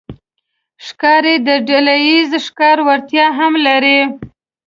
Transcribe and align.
ښکاري 0.85 1.35
د 1.47 1.49
ډلهییز 1.67 2.31
ښکار 2.45 2.77
وړتیا 2.87 3.25
هم 3.39 3.53
لري. 3.67 3.99